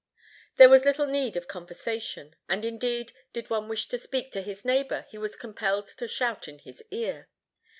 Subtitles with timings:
[0.55, 4.65] There was little need of conversation; and, indeed, did one wish to speak to his
[4.65, 7.29] neighbor, he was compelled to shout in his ear.